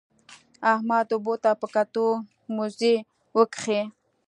[0.71, 2.05] احمد اوبو ته په کتو؛
[2.55, 2.95] موزې
[3.37, 3.81] وکښې.